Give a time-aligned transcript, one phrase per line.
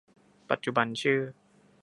[0.49, 1.21] ปัจจุบันชื่อ